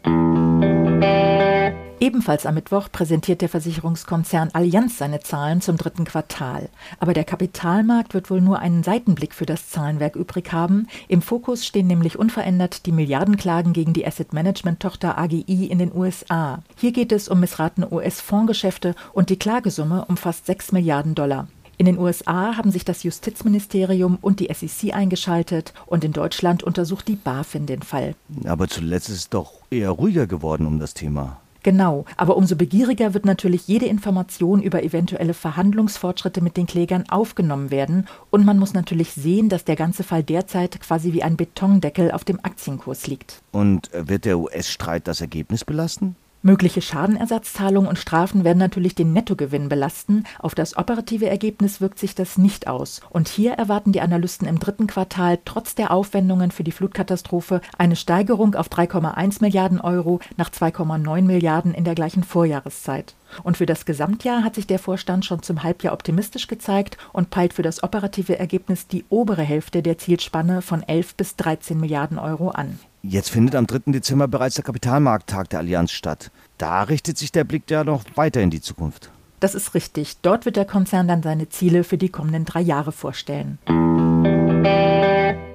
Ebenfalls 2.02 2.46
am 2.46 2.54
Mittwoch 2.54 2.88
präsentiert 2.90 3.42
der 3.42 3.48
Versicherungskonzern 3.48 4.50
Allianz 4.54 4.98
seine 4.98 5.20
Zahlen 5.20 5.60
zum 5.60 5.76
dritten 5.76 6.04
Quartal. 6.04 6.68
Aber 6.98 7.14
der 7.14 7.22
Kapitalmarkt 7.22 8.12
wird 8.12 8.28
wohl 8.28 8.40
nur 8.40 8.58
einen 8.58 8.82
Seitenblick 8.82 9.32
für 9.32 9.46
das 9.46 9.68
Zahlenwerk 9.68 10.16
übrig 10.16 10.52
haben. 10.52 10.88
Im 11.06 11.22
Fokus 11.22 11.64
stehen 11.64 11.86
nämlich 11.86 12.18
unverändert 12.18 12.86
die 12.86 12.90
Milliardenklagen 12.90 13.72
gegen 13.72 13.92
die 13.92 14.04
Asset 14.04 14.32
Management 14.32 14.80
Tochter 14.80 15.16
AGI 15.16 15.66
in 15.66 15.78
den 15.78 15.94
USA. 15.94 16.64
Hier 16.76 16.90
geht 16.90 17.12
es 17.12 17.28
um 17.28 17.38
missratene 17.38 17.92
US-Fondsgeschäfte 17.92 18.96
und 19.12 19.30
die 19.30 19.38
Klagesumme 19.38 20.04
um 20.06 20.16
fast 20.16 20.46
6 20.46 20.72
Milliarden 20.72 21.14
Dollar. 21.14 21.46
In 21.78 21.86
den 21.86 22.00
USA 22.00 22.56
haben 22.56 22.72
sich 22.72 22.84
das 22.84 23.04
Justizministerium 23.04 24.18
und 24.20 24.40
die 24.40 24.52
SEC 24.52 24.92
eingeschaltet 24.92 25.72
und 25.86 26.02
in 26.02 26.12
Deutschland 26.12 26.64
untersucht 26.64 27.06
die 27.06 27.14
BaFin 27.14 27.66
den 27.66 27.82
Fall. 27.82 28.16
Aber 28.44 28.66
zuletzt 28.66 29.08
ist 29.08 29.16
es 29.16 29.28
doch 29.28 29.52
eher 29.70 29.90
ruhiger 29.90 30.26
geworden 30.26 30.66
um 30.66 30.80
das 30.80 30.94
Thema. 30.94 31.38
Genau, 31.62 32.04
aber 32.16 32.36
umso 32.36 32.56
begieriger 32.56 33.14
wird 33.14 33.24
natürlich 33.24 33.68
jede 33.68 33.86
Information 33.86 34.62
über 34.62 34.82
eventuelle 34.82 35.34
Verhandlungsfortschritte 35.34 36.40
mit 36.40 36.56
den 36.56 36.66
Klägern 36.66 37.04
aufgenommen 37.08 37.70
werden 37.70 38.06
und 38.30 38.44
man 38.44 38.58
muss 38.58 38.74
natürlich 38.74 39.12
sehen, 39.12 39.48
dass 39.48 39.64
der 39.64 39.76
ganze 39.76 40.02
Fall 40.02 40.22
derzeit 40.22 40.80
quasi 40.80 41.12
wie 41.12 41.22
ein 41.22 41.36
Betondeckel 41.36 42.10
auf 42.10 42.24
dem 42.24 42.40
Aktienkurs 42.42 43.06
liegt. 43.06 43.42
Und 43.52 43.92
äh, 43.94 44.08
wird 44.08 44.24
der 44.24 44.38
US-Streit 44.38 45.06
das 45.06 45.20
Ergebnis 45.20 45.64
belasten? 45.64 46.16
Mögliche 46.44 46.82
Schadenersatzzahlungen 46.82 47.88
und 47.88 48.00
Strafen 48.00 48.42
werden 48.42 48.58
natürlich 48.58 48.96
den 48.96 49.12
Nettogewinn 49.12 49.68
belasten. 49.68 50.24
Auf 50.40 50.56
das 50.56 50.76
operative 50.76 51.28
Ergebnis 51.28 51.80
wirkt 51.80 52.00
sich 52.00 52.16
das 52.16 52.36
nicht 52.36 52.66
aus. 52.66 53.00
Und 53.10 53.28
hier 53.28 53.52
erwarten 53.52 53.92
die 53.92 54.00
Analysten 54.00 54.48
im 54.48 54.58
dritten 54.58 54.88
Quartal 54.88 55.38
trotz 55.44 55.76
der 55.76 55.92
Aufwendungen 55.92 56.50
für 56.50 56.64
die 56.64 56.72
Flutkatastrophe 56.72 57.60
eine 57.78 57.94
Steigerung 57.94 58.56
auf 58.56 58.68
3,1 58.68 59.40
Milliarden 59.40 59.80
Euro 59.80 60.18
nach 60.36 60.50
2,9 60.50 61.22
Milliarden 61.22 61.74
in 61.74 61.84
der 61.84 61.94
gleichen 61.94 62.24
Vorjahreszeit. 62.24 63.14
Und 63.44 63.56
für 63.56 63.66
das 63.66 63.86
Gesamtjahr 63.86 64.42
hat 64.42 64.56
sich 64.56 64.66
der 64.66 64.80
Vorstand 64.80 65.24
schon 65.24 65.44
zum 65.44 65.62
Halbjahr 65.62 65.94
optimistisch 65.94 66.48
gezeigt 66.48 66.98
und 67.12 67.30
peilt 67.30 67.54
für 67.54 67.62
das 67.62 67.84
operative 67.84 68.36
Ergebnis 68.36 68.88
die 68.88 69.04
obere 69.10 69.42
Hälfte 69.42 69.80
der 69.80 69.96
Zielspanne 69.96 70.60
von 70.60 70.82
11 70.82 71.14
bis 71.14 71.36
13 71.36 71.78
Milliarden 71.78 72.18
Euro 72.18 72.50
an. 72.50 72.80
Jetzt 73.04 73.30
findet 73.30 73.56
am 73.56 73.66
3. 73.66 73.90
Dezember 73.90 74.28
bereits 74.28 74.54
der 74.54 74.62
Kapitalmarkttag 74.62 75.50
der 75.50 75.58
Allianz 75.58 75.90
statt. 75.90 76.30
Da 76.56 76.84
richtet 76.84 77.18
sich 77.18 77.32
der 77.32 77.42
Blick 77.42 77.68
ja 77.68 77.82
noch 77.82 78.04
weiter 78.14 78.40
in 78.40 78.50
die 78.50 78.60
Zukunft. 78.60 79.10
Das 79.40 79.56
ist 79.56 79.74
richtig. 79.74 80.18
Dort 80.22 80.44
wird 80.44 80.54
der 80.54 80.66
Konzern 80.66 81.08
dann 81.08 81.20
seine 81.20 81.48
Ziele 81.48 81.82
für 81.82 81.98
die 81.98 82.10
kommenden 82.10 82.44
drei 82.44 82.60
Jahre 82.60 82.92
vorstellen. 82.92 83.58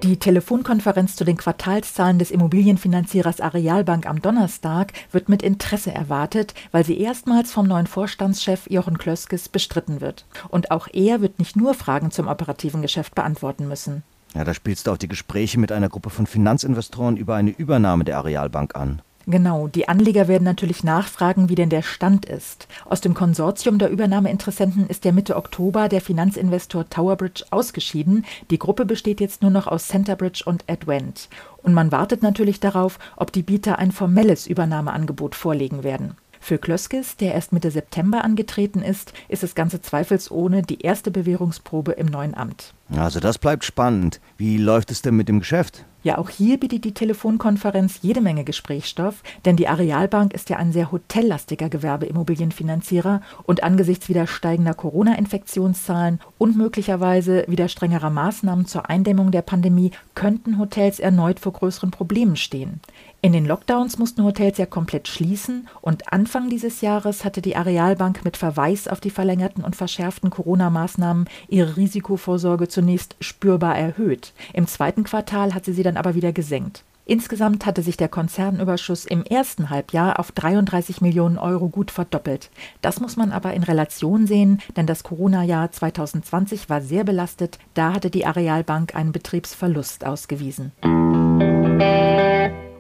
Die 0.04 0.18
Telefonkonferenz 0.18 1.16
zu 1.16 1.24
den 1.24 1.38
Quartalszahlen 1.38 2.20
des 2.20 2.32
Immobilienfinanzierers 2.32 3.40
Arealbank 3.40 4.08
am 4.08 4.22
Donnerstag 4.22 4.92
wird 5.14 5.30
mit 5.30 5.42
Interesse 5.42 5.94
erwartet, 5.94 6.54
weil 6.74 6.84
sie 6.84 7.00
erstmals 7.00 7.54
vom 7.54 7.66
neuen 7.66 7.88
Vorstandschef 7.88 8.70
Jochen 8.70 8.98
Klöskes 8.98 9.48
bestritten 9.48 10.02
wird. 10.02 10.26
Und 10.50 10.70
auch 10.72 10.90
er 10.92 11.22
wird 11.22 11.40
nicht 11.40 11.56
nur 11.56 11.74
Fragen 11.74 12.12
zum 12.12 12.28
operativen 12.28 12.82
Geschäft 12.82 13.16
beantworten 13.16 13.70
müssen. 13.70 14.04
Ja, 14.34 14.44
da 14.44 14.54
spielst 14.54 14.88
du 14.88 14.92
auch 14.92 14.98
die 14.98 15.08
Gespräche 15.08 15.60
mit 15.60 15.72
einer 15.72 15.90
Gruppe 15.90 16.10
von 16.10 16.28
Finanzinvestoren 16.28 17.18
über 17.18 17.36
eine 17.36 17.52
Übernahme 17.52 18.04
der 18.04 18.18
Arealbank 18.18 18.76
an. 18.76 19.02
Genau, 19.30 19.68
die 19.68 19.90
Anleger 19.90 20.30
werden 20.30 20.46
natürlich 20.46 20.86
nachfragen, 20.86 21.50
wie 21.50 21.56
denn 21.56 21.70
der 21.70 21.82
Stand 21.82 22.26
ist. 22.26 22.70
Aus 22.86 23.02
dem 23.02 23.14
Konsortium 23.14 23.78
der 23.78 23.90
Übernahmeinteressenten 23.90 24.88
ist 24.88 25.04
ja 25.04 25.12
Mitte 25.12 25.36
Oktober 25.36 25.90
der 25.90 26.00
Finanzinvestor 26.00 26.90
Towerbridge 26.90 27.44
ausgeschieden. 27.50 28.24
Die 28.52 28.58
Gruppe 28.58 28.86
besteht 28.86 29.20
jetzt 29.20 29.42
nur 29.42 29.52
noch 29.52 29.68
aus 29.68 29.90
Centerbridge 29.90 30.44
und 30.46 30.64
Advent. 30.70 31.28
Und 31.62 31.74
man 31.74 31.92
wartet 31.92 32.24
natürlich 32.24 32.62
darauf, 32.62 33.00
ob 33.18 33.34
die 33.34 33.44
Bieter 33.44 33.80
ein 33.80 33.92
formelles 33.92 34.48
Übernahmeangebot 34.48 35.36
vorlegen 35.36 35.84
werden. 35.84 36.16
Für 36.40 36.58
Klöskes, 36.58 37.18
der 37.18 37.34
erst 37.34 37.52
Mitte 37.52 37.70
September 37.70 38.24
angetreten 38.24 38.82
ist, 38.82 39.12
ist 39.28 39.44
das 39.44 39.56
Ganze 39.56 39.82
zweifelsohne 39.82 40.62
die 40.62 40.80
erste 40.80 41.12
Bewährungsprobe 41.12 41.92
im 41.92 42.06
neuen 42.06 42.34
Amt. 42.34 42.74
Also 42.96 43.20
das 43.20 43.38
bleibt 43.38 43.66
spannend. 43.66 44.22
Wie 44.38 44.58
läuft 44.58 44.92
es 44.92 45.02
denn 45.02 45.16
mit 45.16 45.28
dem 45.28 45.40
Geschäft? 45.40 45.86
Ja, 46.04 46.20
auch 46.20 46.30
hier 46.30 46.58
bietet 46.58 46.86
die 46.86 46.94
Telefonkonferenz 46.94 48.00
jede 48.02 48.22
Menge 48.22 48.46
Gesprächsstoff, 48.46 49.24
denn 49.44 49.58
die 49.58 49.68
Arealbank 49.68 50.34
ist 50.34 50.50
ja 50.50 50.56
ein 50.56 50.72
sehr 50.72 50.92
hotellastiger 50.92 51.68
Gewerbeimmobilienfinanzierer 51.68 53.22
und 53.44 53.64
angesichts 53.64 54.08
wieder 54.08 54.26
steigender 54.26 54.74
Corona-Infektionszahlen 54.74 56.22
und 56.38 56.56
möglicherweise 56.56 57.44
wieder 57.50 57.68
strengerer 57.68 58.10
Maßnahmen 58.10 58.68
zur 58.68 58.90
Eindämmung 58.90 59.32
der 59.32 59.42
Pandemie 59.42 59.92
könnten 60.16 60.60
Hotels 60.60 61.00
erneut 61.00 61.42
vor 61.42 61.52
größeren 61.52 61.92
Problemen 61.92 62.38
stehen. 62.38 62.80
In 63.20 63.34
den 63.34 63.46
Lockdowns 63.46 63.98
mussten 63.98 64.24
Hotels 64.24 64.60
ja 64.60 64.68
komplett 64.68 65.08
schließen 65.08 65.68
und 65.82 66.14
Anfang 66.14 66.50
dieses 66.50 66.82
Jahres 66.82 67.26
hatte 67.26 67.42
die 67.42 67.56
Arealbank 67.56 68.24
mit 68.24 68.38
Verweis 68.38 68.88
auf 68.88 69.02
die 69.02 69.10
verlängerten 69.10 69.64
und 69.64 69.76
verschärften 69.76 70.30
Corona-Maßnahmen 70.30 71.26
ihre 71.50 71.76
Risikovorsorge 71.76 72.68
zunächst 72.78 73.16
spürbar 73.20 73.76
erhöht. 73.76 74.34
Im 74.54 74.68
zweiten 74.68 75.04
Quartal 75.04 75.56
hat 75.56 75.66
sie 75.66 75.74
sie 75.74 75.82
dann 75.82 75.98
aber 75.98 76.14
wieder 76.14 76.32
gesenkt. 76.32 76.84
Insgesamt 77.06 77.66
hatte 77.66 77.82
sich 77.82 77.98
der 77.98 78.08
Konzernüberschuss 78.08 79.06
im 79.06 79.24
ersten 79.24 79.72
Halbjahr 79.72 80.20
auf 80.20 80.32
33 80.32 81.02
Millionen 81.02 81.40
Euro 81.40 81.70
gut 81.70 81.90
verdoppelt. 81.90 82.52
Das 82.84 83.00
muss 83.00 83.16
man 83.16 83.32
aber 83.32 83.56
in 83.56 83.64
Relation 83.64 84.28
sehen, 84.28 84.60
denn 84.76 84.86
das 84.86 85.02
Corona-Jahr 85.02 85.72
2020 85.72 86.70
war 86.70 86.82
sehr 86.82 87.04
belastet. 87.04 87.58
Da 87.74 87.94
hatte 87.94 88.12
die 88.12 88.28
Arealbank 88.28 88.94
einen 88.94 89.12
Betriebsverlust 89.12 90.06
ausgewiesen. 90.06 90.72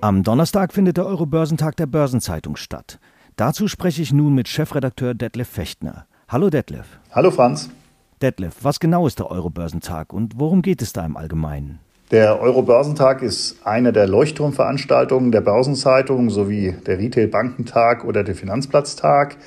Am 0.02 0.22
Donnerstag 0.22 0.74
findet 0.74 0.98
der 0.98 1.08
Eurobörsentag 1.08 1.76
der 1.78 1.88
Börsenzeitung 1.88 2.56
statt. 2.56 3.00
Dazu 3.36 3.68
spreche 3.68 4.04
ich 4.04 4.14
nun 4.14 4.36
mit 4.36 4.48
Chefredakteur 4.48 5.16
Detlef 5.16 5.50
Fechtner. 5.50 6.06
Hallo 6.28 6.52
Detlef. 6.52 7.00
Hallo 7.12 7.32
Franz. 7.32 7.72
Detlef, 8.22 8.56
was 8.64 8.80
genau 8.80 9.06
ist 9.06 9.20
der 9.20 9.30
Eurobörsentag 9.30 10.12
und 10.12 10.40
worum 10.40 10.64
geht 10.64 10.82
es 10.82 10.92
da 10.92 11.06
im 11.06 11.18
Allgemeinen? 11.18 11.80
Der 12.10 12.42
Eurobörsentag 12.42 13.22
ist 13.22 13.58
eine 13.64 13.94
der 13.94 14.08
Leuchtturmveranstaltungen 14.08 15.32
der 15.32 15.42
Börsenzeitung 15.42 16.32
sowie 16.32 16.74
der 16.86 16.98
Retail-Bankentag 16.98 18.06
oder 18.06 18.24
der 18.24 18.34
Finanzplatztag. 18.34 19.38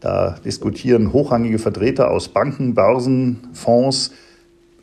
Da 0.00 0.36
diskutieren 0.44 1.14
hochrangige 1.14 1.58
Vertreter 1.58 2.10
aus 2.10 2.28
Banken, 2.28 2.74
Börsen, 2.74 3.48
Fonds, 3.54 4.10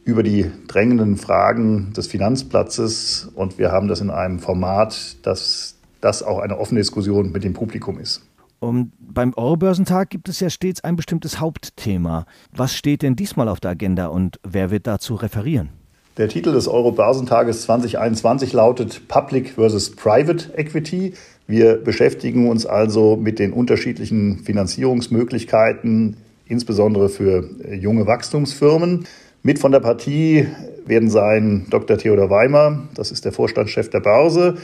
über 0.03 0.23
die 0.23 0.49
drängenden 0.67 1.17
Fragen 1.17 1.93
des 1.93 2.07
Finanzplatzes 2.07 3.29
und 3.35 3.59
wir 3.59 3.71
haben 3.71 3.87
das 3.87 4.01
in 4.01 4.09
einem 4.09 4.39
Format, 4.39 5.17
dass 5.23 5.75
das 6.01 6.23
auch 6.23 6.39
eine 6.39 6.57
offene 6.57 6.79
Diskussion 6.79 7.31
mit 7.31 7.43
dem 7.43 7.53
Publikum 7.53 7.99
ist. 7.99 8.23
Und 8.59 8.91
beim 8.99 9.33
Eurobörsentag 9.35 10.09
gibt 10.09 10.29
es 10.29 10.39
ja 10.39 10.49
stets 10.49 10.83
ein 10.83 10.95
bestimmtes 10.95 11.39
Hauptthema. 11.39 12.25
Was 12.51 12.75
steht 12.75 13.03
denn 13.03 13.15
diesmal 13.15 13.49
auf 13.49 13.59
der 13.59 13.71
Agenda 13.71 14.07
und 14.07 14.39
wer 14.43 14.71
wird 14.71 14.87
dazu 14.87 15.15
referieren? 15.15 15.69
Der 16.17 16.29
Titel 16.29 16.51
des 16.51 16.67
Eurobörsentages 16.67 17.61
2021 17.63 18.51
lautet 18.53 19.07
Public 19.07 19.51
versus 19.51 19.95
Private 19.95 20.57
Equity. 20.57 21.13
Wir 21.45 21.75
beschäftigen 21.75 22.49
uns 22.49 22.65
also 22.65 23.15
mit 23.15 23.37
den 23.37 23.53
unterschiedlichen 23.53 24.39
Finanzierungsmöglichkeiten, 24.39 26.17
insbesondere 26.47 27.09
für 27.09 27.47
junge 27.71 28.07
Wachstumsfirmen. 28.07 29.05
Mit 29.43 29.59
von 29.59 29.71
der 29.71 29.79
Partie 29.79 30.47
werden 30.87 31.11
sein 31.11 31.67
Dr. 31.69 31.99
Theodor 31.99 32.31
Weimer, 32.31 32.87
das 32.95 33.11
ist 33.11 33.23
der 33.23 33.31
Vorstandschef 33.31 33.89
der 33.91 33.99
Börse. 33.99 34.57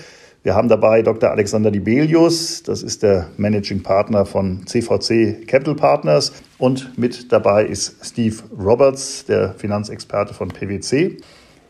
Wir 0.43 0.55
haben 0.55 0.67
dabei 0.67 1.01
Dr. 1.01 1.31
Alexander 1.31 1.71
Dibelius, 1.71 2.63
das 2.63 2.83
ist 2.83 3.01
der 3.01 3.29
Managing 3.37 3.81
Partner 3.81 4.25
von 4.25 4.67
CVC 4.67 5.47
Capital 5.47 5.73
Partners. 5.73 6.33
Und 6.57 6.97
mit 6.97 7.31
dabei 7.31 7.65
ist 7.65 8.05
Steve 8.05 8.35
Roberts, 8.59 9.23
der 9.23 9.53
Finanzexperte 9.53 10.33
von 10.33 10.49
PwC. 10.49 11.15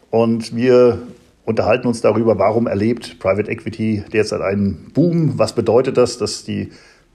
Und 0.10 0.56
wir 0.56 1.04
unterhalten 1.46 1.88
uns 1.88 2.02
darüber, 2.02 2.40
warum 2.40 2.66
erlebt 2.66 3.20
Private 3.20 3.52
Equity 3.52 4.06
derzeit 4.12 4.42
einen 4.42 4.90
Boom? 4.92 5.38
Was 5.38 5.54
bedeutet 5.54 5.98
das, 5.98 6.18
dass 6.18 6.44
die 6.44 6.72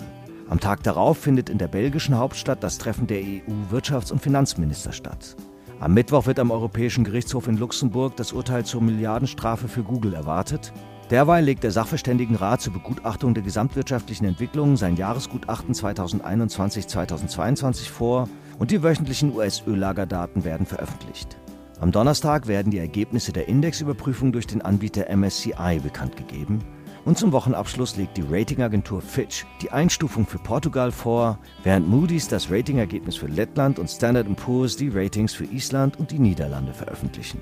Am 0.50 0.60
Tag 0.60 0.84
darauf 0.84 1.18
findet 1.18 1.50
in 1.50 1.58
der 1.58 1.68
belgischen 1.68 2.18
Hauptstadt 2.18 2.64
das 2.64 2.78
Treffen 2.78 3.08
der 3.08 3.22
EU-Wirtschafts- 3.22 4.12
und 4.12 4.22
Finanzminister 4.22 4.92
statt. 4.92 5.36
Am 5.80 5.94
Mittwoch 5.94 6.28
wird 6.28 6.40
am 6.40 6.52
Europäischen 6.52 7.04
Gerichtshof 7.04 7.48
in 7.48 7.58
Luxemburg 7.58 8.16
das 8.16 8.34
Urteil 8.34 8.66
zur 8.66 8.82
Milliardenstrafe 8.82 9.68
für 9.68 9.84
Google 9.84 10.14
erwartet. 10.14 10.72
Derweil 11.10 11.44
legt 11.44 11.64
der 11.64 11.72
Sachverständigenrat 11.72 12.62
zur 12.62 12.72
Begutachtung 12.74 13.34
der 13.34 13.44
gesamtwirtschaftlichen 13.44 14.26
Entwicklung 14.26 14.78
sein 14.78 14.96
Jahresgutachten 14.96 15.76
2021-2022 15.76 17.90
vor 17.90 18.30
und 18.58 18.72
die 18.72 18.82
wöchentlichen 18.82 19.36
US-Öllagerdaten 19.36 20.46
werden 20.46 20.66
veröffentlicht. 20.66 21.36
Am 21.82 21.92
Donnerstag 21.92 22.48
werden 22.48 22.72
die 22.72 22.78
Ergebnisse 22.78 23.34
der 23.34 23.50
Indexüberprüfung 23.50 24.32
durch 24.32 24.48
den 24.48 24.62
Anbieter 24.62 25.14
MSCI 25.14 25.82
bekannt 25.84 26.16
gegeben. 26.16 26.60
Und 27.04 27.18
zum 27.18 27.34
Wochenabschluss 27.34 27.98
legt 27.98 28.16
die 28.16 28.24
Ratingagentur 28.30 29.02
Fitch 29.02 29.46
die 29.62 29.72
Einstufung 29.72 30.26
für 30.26 30.40
Portugal 30.40 30.94
vor, 30.94 31.38
während 31.64 31.90
Moody's 31.90 32.30
das 32.30 32.50
Ratingergebnis 32.50 33.18
für 33.18 33.28
Lettland 33.28 33.78
und 33.78 33.90
Standard 33.90 34.34
Poor's 34.38 34.78
die 34.78 34.88
Ratings 34.88 35.34
für 35.34 35.44
Island 35.44 36.00
und 36.00 36.12
die 36.12 36.20
Niederlande 36.20 36.74
veröffentlichen. 36.74 37.42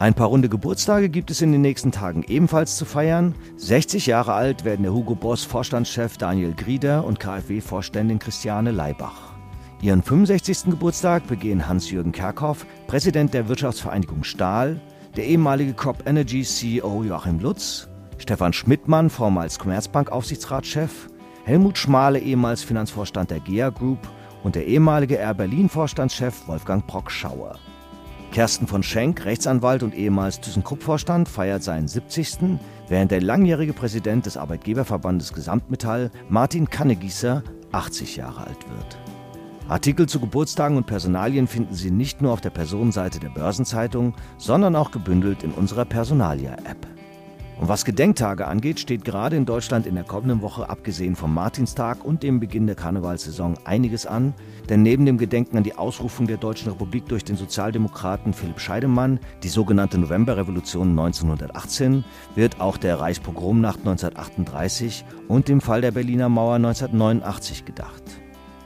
Ein 0.00 0.14
paar 0.14 0.26
runde 0.26 0.48
Geburtstage 0.48 1.08
gibt 1.08 1.30
es 1.30 1.40
in 1.40 1.52
den 1.52 1.60
nächsten 1.60 1.92
Tagen 1.92 2.24
ebenfalls 2.26 2.76
zu 2.76 2.84
feiern. 2.84 3.34
60 3.58 4.06
Jahre 4.06 4.32
alt 4.32 4.64
werden 4.64 4.82
der 4.82 4.92
Hugo 4.92 5.14
Boss 5.14 5.44
Vorstandschef 5.44 6.16
Daniel 6.16 6.52
Grieder 6.52 7.04
und 7.04 7.20
KfW-Vorständin 7.20 8.18
Christiane 8.18 8.72
Leibach. 8.72 9.34
Ihren 9.82 10.02
65. 10.02 10.70
Geburtstag 10.70 11.28
begehen 11.28 11.68
Hans-Jürgen 11.68 12.10
Kerkhoff, 12.10 12.66
Präsident 12.88 13.34
der 13.34 13.48
Wirtschaftsvereinigung 13.48 14.24
Stahl, 14.24 14.80
der 15.16 15.26
ehemalige 15.26 15.74
Crop 15.74 16.02
Energy 16.06 16.42
CEO 16.42 17.04
Joachim 17.04 17.38
Lutz, 17.38 17.88
Stefan 18.18 18.52
Schmidtmann, 18.52 19.10
vormals 19.10 19.60
Commerzbank-Aufsichtsratschef, 19.60 21.08
Helmut 21.44 21.78
Schmale, 21.78 22.18
ehemals 22.18 22.64
Finanzvorstand 22.64 23.30
der 23.30 23.40
GEA 23.40 23.70
Group 23.70 24.00
und 24.42 24.56
der 24.56 24.66
ehemalige 24.66 25.14
Air 25.16 25.34
Berlin-Vorstandschef 25.34 26.48
Wolfgang 26.48 26.84
Brock-Schauer. 26.84 27.58
Kersten 28.34 28.66
von 28.66 28.82
Schenk, 28.82 29.24
Rechtsanwalt 29.26 29.84
und 29.84 29.94
ehemals 29.94 30.40
ThyssenKrupp-Vorstand, 30.40 31.28
feiert 31.28 31.62
seinen 31.62 31.86
70., 31.86 32.58
während 32.88 33.12
der 33.12 33.22
langjährige 33.22 33.72
Präsident 33.72 34.26
des 34.26 34.36
Arbeitgeberverbandes 34.36 35.32
Gesamtmetall, 35.32 36.10
Martin 36.28 36.68
Kannegießer, 36.68 37.44
80 37.70 38.16
Jahre 38.16 38.48
alt 38.48 38.68
wird. 38.68 38.98
Artikel 39.68 40.08
zu 40.08 40.18
Geburtstagen 40.18 40.76
und 40.76 40.86
Personalien 40.86 41.46
finden 41.46 41.74
Sie 41.74 41.92
nicht 41.92 42.22
nur 42.22 42.32
auf 42.32 42.40
der 42.40 42.50
Personenseite 42.50 43.20
der 43.20 43.28
Börsenzeitung, 43.28 44.16
sondern 44.36 44.74
auch 44.74 44.90
gebündelt 44.90 45.44
in 45.44 45.52
unserer 45.52 45.84
Personalia-App. 45.84 46.93
Und 47.60 47.68
was 47.68 47.84
Gedenktage 47.84 48.48
angeht, 48.48 48.80
steht 48.80 49.04
gerade 49.04 49.36
in 49.36 49.46
Deutschland 49.46 49.86
in 49.86 49.94
der 49.94 50.04
kommenden 50.04 50.42
Woche, 50.42 50.68
abgesehen 50.68 51.14
vom 51.14 51.32
Martinstag 51.32 52.04
und 52.04 52.22
dem 52.22 52.40
Beginn 52.40 52.66
der 52.66 52.74
Karnevalssaison, 52.74 53.58
einiges 53.64 54.06
an. 54.06 54.34
Denn 54.68 54.82
neben 54.82 55.06
dem 55.06 55.18
Gedenken 55.18 55.56
an 55.56 55.62
die 55.62 55.76
Ausrufung 55.76 56.26
der 56.26 56.36
Deutschen 56.36 56.72
Republik 56.72 57.06
durch 57.06 57.24
den 57.24 57.36
Sozialdemokraten 57.36 58.32
Philipp 58.32 58.58
Scheidemann, 58.58 59.20
die 59.44 59.48
sogenannte 59.48 59.98
Novemberrevolution 59.98 60.90
1918, 60.90 62.04
wird 62.34 62.60
auch 62.60 62.76
der 62.76 62.98
Reichspogromnacht 62.98 63.78
1938 63.78 65.04
und 65.28 65.48
dem 65.48 65.60
Fall 65.60 65.80
der 65.80 65.92
Berliner 65.92 66.28
Mauer 66.28 66.56
1989 66.56 67.64
gedacht. 67.64 68.02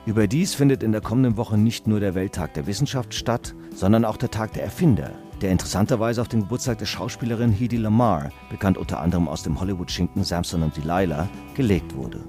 Überdies 0.07 0.55
findet 0.55 0.83
in 0.83 0.93
der 0.93 1.03
kommenden 1.03 1.37
Woche 1.37 1.59
nicht 1.59 1.87
nur 1.87 2.01
der 2.01 2.15
Welttag 2.15 2.55
der 2.55 2.67
Wissenschaft 2.67 3.13
statt, 3.13 3.55
sondern 3.75 4.07
auch 4.07 4.17
der 4.17 4.31
Tag 4.31 4.55
der 4.55 4.65
Erfinder, 4.65 5.11
der 5.43 5.51
interessanterweise 5.51 6.21
auf 6.21 6.29
den 6.29 6.41
Geburtstag 6.41 6.79
der 6.79 6.87
Schauspielerin 6.87 7.53
Hedy 7.53 7.77
Lamar, 7.77 8.31
bekannt 8.51 8.79
unter 8.79 9.01
anderem 9.01 9.29
aus 9.29 9.43
dem 9.43 9.61
Hollywood-Schinken 9.61 10.25
Samson 10.25 10.63
und 10.63 10.77
Delilah, 10.77 11.29
gelegt 11.55 11.95
wurde. 11.95 12.21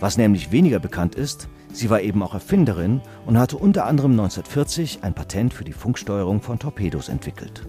Was 0.00 0.16
nämlich 0.16 0.50
weniger 0.50 0.78
bekannt 0.78 1.14
ist, 1.14 1.48
sie 1.72 1.90
war 1.90 2.00
eben 2.00 2.22
auch 2.22 2.34
Erfinderin 2.34 3.00
und 3.26 3.38
hatte 3.38 3.56
unter 3.56 3.86
anderem 3.86 4.12
1940 4.12 5.02
ein 5.02 5.14
Patent 5.14 5.54
für 5.54 5.64
die 5.64 5.72
Funksteuerung 5.72 6.40
von 6.40 6.58
Torpedos 6.58 7.08
entwickelt. 7.08 7.66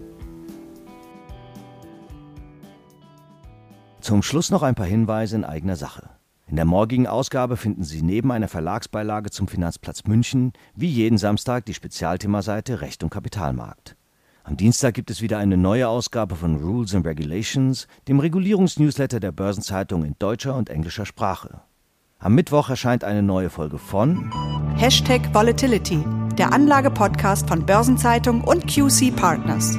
Zum 4.00 4.22
Schluss 4.22 4.50
noch 4.50 4.62
ein 4.62 4.76
paar 4.76 4.86
Hinweise 4.86 5.36
in 5.36 5.44
eigener 5.44 5.76
Sache. 5.76 6.10
In 6.48 6.54
der 6.54 6.64
morgigen 6.64 7.08
Ausgabe 7.08 7.56
finden 7.56 7.82
Sie 7.82 8.02
neben 8.02 8.30
einer 8.30 8.46
Verlagsbeilage 8.46 9.30
zum 9.30 9.48
Finanzplatz 9.48 10.04
München 10.04 10.52
wie 10.76 10.86
jeden 10.86 11.18
Samstag 11.18 11.64
die 11.64 11.74
Spezialthemaseite 11.74 12.80
Recht 12.82 13.02
und 13.02 13.10
Kapitalmarkt. 13.10 13.96
Am 14.46 14.56
Dienstag 14.56 14.94
gibt 14.94 15.10
es 15.10 15.22
wieder 15.22 15.38
eine 15.38 15.56
neue 15.56 15.88
Ausgabe 15.88 16.36
von 16.36 16.54
Rules 16.54 16.94
and 16.94 17.04
Regulations, 17.04 17.88
dem 18.06 18.20
Regulierungsnewsletter 18.20 19.18
der 19.18 19.32
Börsenzeitung 19.32 20.04
in 20.04 20.14
deutscher 20.20 20.54
und 20.54 20.70
englischer 20.70 21.04
Sprache. 21.04 21.62
Am 22.20 22.36
Mittwoch 22.36 22.70
erscheint 22.70 23.02
eine 23.02 23.24
neue 23.24 23.50
Folge 23.50 23.76
von 23.76 24.30
Hashtag 24.76 25.34
Volatility, 25.34 25.98
der 26.38 26.52
Anlagepodcast 26.52 27.48
von 27.48 27.66
Börsenzeitung 27.66 28.44
und 28.44 28.68
QC 28.68 29.10
Partners. 29.16 29.76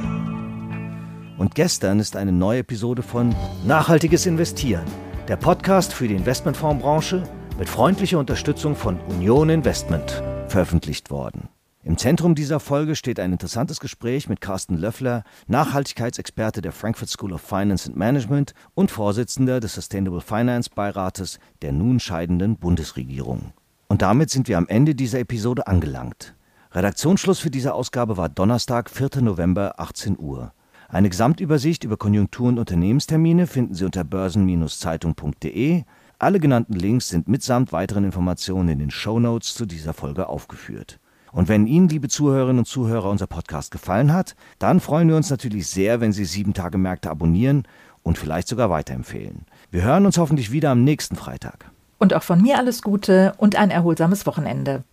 Und 1.38 1.54
gestern 1.54 1.98
ist 1.98 2.14
eine 2.14 2.32
neue 2.32 2.58
Episode 2.58 3.02
von 3.02 3.34
Nachhaltiges 3.64 4.26
Investieren, 4.26 4.84
der 5.28 5.36
Podcast 5.36 5.94
für 5.94 6.08
die 6.08 6.14
Investmentfondsbranche 6.14 7.22
mit 7.58 7.70
freundlicher 7.70 8.18
Unterstützung 8.18 8.76
von 8.76 9.00
Union 9.08 9.48
Investment 9.48 10.22
veröffentlicht 10.48 11.10
worden. 11.10 11.48
Im 11.88 11.96
Zentrum 11.96 12.34
dieser 12.34 12.60
Folge 12.60 12.96
steht 12.96 13.18
ein 13.18 13.32
interessantes 13.32 13.80
Gespräch 13.80 14.28
mit 14.28 14.42
Carsten 14.42 14.76
Löffler, 14.76 15.24
Nachhaltigkeitsexperte 15.46 16.60
der 16.60 16.72
Frankfurt 16.72 17.08
School 17.08 17.32
of 17.32 17.40
Finance 17.40 17.88
and 17.88 17.96
Management 17.96 18.52
und 18.74 18.90
Vorsitzender 18.90 19.58
des 19.58 19.72
Sustainable 19.72 20.20
Finance 20.20 20.68
Beirates 20.68 21.38
der 21.62 21.72
nun 21.72 21.98
scheidenden 21.98 22.58
Bundesregierung. 22.58 23.54
Und 23.88 24.02
damit 24.02 24.28
sind 24.28 24.48
wir 24.48 24.58
am 24.58 24.68
Ende 24.68 24.94
dieser 24.94 25.20
Episode 25.20 25.66
angelangt. 25.66 26.34
Redaktionsschluss 26.72 27.38
für 27.38 27.48
diese 27.48 27.72
Ausgabe 27.72 28.18
war 28.18 28.28
Donnerstag, 28.28 28.90
4. 28.90 29.22
November, 29.22 29.80
18 29.80 30.18
Uhr. 30.18 30.52
Eine 30.90 31.08
Gesamtübersicht 31.08 31.84
über 31.84 31.96
Konjunktur- 31.96 32.48
und 32.48 32.58
Unternehmenstermine 32.58 33.46
finden 33.46 33.72
Sie 33.72 33.86
unter 33.86 34.04
börsen-zeitung.de. 34.04 35.84
Alle 36.18 36.38
genannten 36.38 36.74
Links 36.74 37.08
sind 37.08 37.28
mitsamt 37.28 37.72
weiteren 37.72 38.04
Informationen 38.04 38.68
in 38.68 38.78
den 38.78 38.90
Show 38.90 39.18
Notes 39.18 39.54
zu 39.54 39.64
dieser 39.64 39.94
Folge 39.94 40.28
aufgeführt. 40.28 41.00
Und 41.32 41.48
wenn 41.48 41.66
Ihnen, 41.66 41.88
liebe 41.88 42.08
Zuhörerinnen 42.08 42.60
und 42.60 42.64
Zuhörer, 42.66 43.10
unser 43.10 43.26
Podcast 43.26 43.70
gefallen 43.70 44.12
hat, 44.12 44.34
dann 44.58 44.80
freuen 44.80 45.08
wir 45.08 45.16
uns 45.16 45.30
natürlich 45.30 45.66
sehr, 45.66 46.00
wenn 46.00 46.12
Sie 46.12 46.24
sieben 46.24 46.54
Tage 46.54 46.78
Märkte 46.78 47.10
abonnieren 47.10 47.64
und 48.02 48.18
vielleicht 48.18 48.48
sogar 48.48 48.70
weiterempfehlen. 48.70 49.44
Wir 49.70 49.82
hören 49.82 50.06
uns 50.06 50.18
hoffentlich 50.18 50.50
wieder 50.52 50.70
am 50.70 50.84
nächsten 50.84 51.16
Freitag. 51.16 51.70
Und 51.98 52.14
auch 52.14 52.22
von 52.22 52.40
mir 52.40 52.58
alles 52.58 52.82
Gute 52.82 53.34
und 53.38 53.56
ein 53.56 53.70
erholsames 53.70 54.24
Wochenende. 54.26 54.84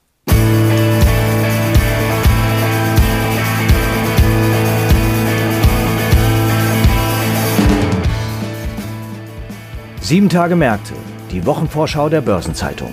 Sieben 10.02 10.30
Tage 10.30 10.56
Märkte, 10.56 10.94
die 11.32 11.46
Wochenvorschau 11.48 12.10
der 12.10 12.22
Börsenzeitung. 12.22 12.92